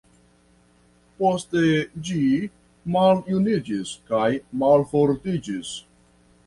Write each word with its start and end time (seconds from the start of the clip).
Poste 1.19 1.61
ĝi 2.07 2.17
maljuniĝis 2.97 3.95
kaj 4.11 4.27
malfortiĝis. 4.65 5.81